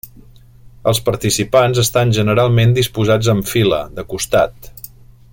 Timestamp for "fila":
3.53-3.83